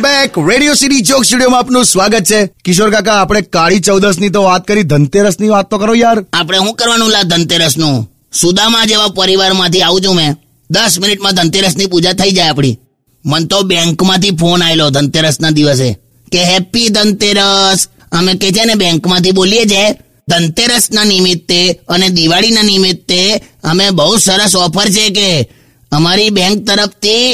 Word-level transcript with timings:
back 0.00 0.38
radio 0.48 0.74
city 0.74 1.00
joke 1.00 1.24
સ્ટુડિયોમાં 1.24 1.58
આપનું 1.58 1.84
સ્વાગત 1.84 2.24
છે. 2.24 2.46
કિશોર 2.64 2.90
કાકા, 2.90 3.20
આપણે 3.20 3.40
કાળી 3.40 3.78
ચૌદસની 3.78 4.28
તો 4.28 4.42
વાત 4.42 4.66
કરી 4.66 4.82
ધનતેરસની 4.82 5.48
વાત 5.48 5.70
તો 5.70 5.78
કરો 5.78 5.94
યાર. 5.94 6.24
આપણે 6.32 6.58
શું 6.58 6.74
કરવાનું 6.74 7.10
લા 7.10 7.22
ધનતેરસનું 7.22 8.10
સુદામા 8.32 8.84
જેવા 8.84 9.08
પરિવારમાંથી 9.08 9.82
આવું 9.82 10.00
છું 10.00 10.16
મેં. 10.16 10.34
દસ 10.70 10.98
મિનિટમાં 11.00 11.32
ધનતેરસની 11.32 11.86
પૂજા 11.86 12.12
થઈ 12.12 12.30
જાય 12.30 12.48
આપણી. 12.48 12.78
મન 13.26 13.46
તો 13.46 13.62
બેંકમાંથી 13.62 14.30
ફોન 14.30 14.62
આવેલો 14.62 14.90
ધનતેરસના 14.90 15.50
દિવસે 15.50 15.98
કે 16.32 16.44
હેપી 16.44 16.88
ધનતેરસ. 16.88 17.88
અમે 18.12 18.34
કે 18.34 18.52
છે 18.52 18.64
ને, 18.64 18.74
બેંકમાંથી 18.74 19.30
બોલીએ 19.30 19.64
છે 19.64 20.07
ધનતેરસના 20.28 21.04
નિમિત્તે 21.04 21.60
અને 21.88 22.08
દિવાળીના 22.08 22.62
નિમિત્તે 22.62 23.20
અમે 23.62 23.86
બહુ 23.90 24.16
સરસ 24.16 24.54
ઓફર 24.56 24.88
છે 24.88 25.10
કે 25.10 25.28
અમારી 25.92 26.30
બેંક 26.30 26.66
તરફથી 26.66 27.26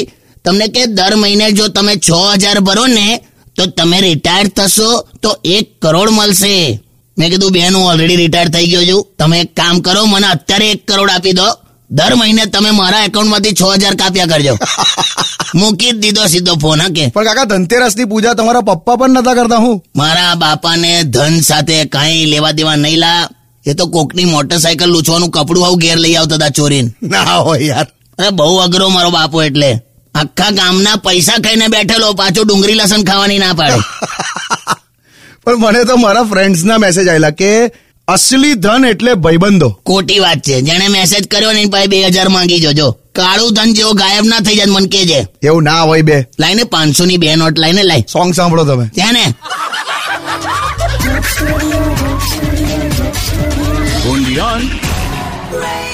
તમને 0.45 0.67
કે 0.67 0.85
દર 0.85 1.15
મહિને 1.15 1.47
જો 1.51 1.65
તમે 1.67 1.93
છ 1.95 2.09
હજાર 2.41 2.59
ભરો 2.59 2.85
ને, 2.87 3.07
તો 3.55 3.65
તમે 3.65 3.97
રિટાયર 4.01 4.47
થશો, 4.47 4.89
તો 5.21 5.29
એક 5.43 5.65
કરોડ 5.81 6.09
મળશે. 6.09 6.79
મેં 7.17 7.29
કીધું 7.31 7.51
બેન 7.51 7.73
હું 7.75 7.89
ઓલરેડી 7.91 8.15
રિટાયર 8.15 8.49
થઈ 8.49 8.67
ગયો 8.67 8.85
છું. 8.89 9.07
તમે 9.19 9.39
એક 9.39 9.55
કામ 9.55 9.75
કરો, 9.79 10.05
મને 10.05 10.27
અત્યારે 10.27 10.67
એક 10.71 10.81
કરોડ 10.87 11.09
આપી 11.09 11.31
દો. 11.31 11.47
દર 11.89 12.15
મહિને 12.15 12.45
તમે 12.45 12.71
મારા 12.71 13.03
એકાઉન્ટમાંથી 13.03 13.53
છ 13.53 13.63
હજાર 13.79 13.95
કાપ્યા 13.95 14.27
કરજો. 14.27 14.57
મૂકી 15.59 15.91
જ 15.91 15.99
દીધો 15.99 16.27
સીધો 16.27 16.55
ફોન 16.55 16.79
કે? 16.79 17.09
પણ 17.09 17.25
કાકા 17.25 17.45
ધનતેરસની 17.45 18.05
પૂજા 18.05 18.35
તમારા 18.35 18.61
પપ્પા 18.61 18.97
પણ 18.97 19.19
નતા 19.19 19.35
કરતા 19.35 19.57
હું? 19.57 19.81
મારા 19.95 20.35
બાપાને 20.35 21.03
ધન 21.03 21.41
સાથે 21.41 21.85
કઈ 21.85 22.25
લેવા 22.25 22.51
દેવા 22.51 22.75
નહીં 22.75 22.99
લા. 22.99 23.29
એ 23.65 23.73
તો 23.73 23.87
કોકની 23.87 24.25
મોટરસાયકલ 24.25 24.89
લૂછવાનું 24.89 25.31
કપડું 25.31 25.65
આવું 25.65 25.79
ઘેર 25.79 25.97
લઈ 25.97 26.15
આવતા 26.15 26.35
હતા 26.35 26.49
ચોરીને. 26.49 26.91
ના 27.01 27.37
હોય 27.37 27.65
યાર. 27.65 27.87
અરે 28.19 28.29
બહુ 28.29 28.57
અઘરો 28.57 28.89
મારો 28.89 29.11
બાપો 29.11 29.43
એટલે. 29.43 29.79
આખા 30.15 30.51
ગામના 30.51 30.97
પૈસા 30.97 31.39
ખાઈને 31.43 31.67
બેઠેલો 31.67 32.13
પાછો 32.13 32.43
ડુંગળી 32.43 32.73
લસણ 32.73 33.03
ખાવાની 33.03 33.39
ના 33.39 33.53
પાડે. 33.53 33.79
પણ 35.45 35.57
મને 35.57 35.85
તો 35.85 35.97
મારા 35.97 36.23
ફ્રેન્ડ્સ 36.23 36.63
ના 36.63 36.77
મેસેજ 36.77 37.07
આવેલા 37.07 37.29
કે 37.29 37.49
અસલી 38.07 38.53
ધન 38.53 38.85
એટલે 38.85 39.13
ભાઈબંધો 39.13 39.69
ખોટી 39.87 40.19
વાત 40.19 40.37
છે. 40.37 40.61
જેને 40.61 40.87
મેસેજ 40.87 41.27
કર્યો 41.27 41.51
ને 41.51 41.65
પાસે 41.65 41.87
બે 41.87 41.97
હજાર 42.05 42.29
માંગી 42.29 42.59
જોજો 42.59 42.87
કાળું 43.15 43.53
ધન 43.53 43.73
જેવો 43.73 43.93
ગાયબ 43.93 44.25
ના 44.25 44.39
થઈ 44.39 44.55
જાય 44.55 44.65
મન 44.65 44.85
કેજે 44.85 45.19
એવું 45.43 45.63
ના 45.63 45.81
હોય 45.81 46.01
બે. 46.01 46.17
લાઈને 46.39 46.63
પાંચસો 46.63 47.05
ની 47.05 47.17
બે 47.17 47.35
નોટ 47.35 47.59
લાઈને 47.59 47.83
લાઈ 47.83 48.05
સોંગ 48.13 48.33
સાંભળો 48.33 48.63
તમે. 48.63 48.87
ત્યાં 48.87 49.13
ને 49.13 49.25
Joke 54.05 55.84